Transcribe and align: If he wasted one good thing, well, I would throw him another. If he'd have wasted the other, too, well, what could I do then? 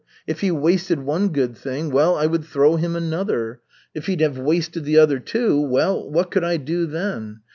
If 0.25 0.39
he 0.39 0.49
wasted 0.49 0.97
one 1.03 1.29
good 1.29 1.55
thing, 1.55 1.91
well, 1.91 2.15
I 2.15 2.25
would 2.25 2.43
throw 2.43 2.75
him 2.75 2.95
another. 2.95 3.61
If 3.93 4.07
he'd 4.07 4.21
have 4.21 4.39
wasted 4.39 4.83
the 4.83 4.97
other, 4.97 5.19
too, 5.19 5.61
well, 5.61 6.09
what 6.09 6.31
could 6.31 6.43
I 6.43 6.57
do 6.57 6.87
then? 6.87 7.41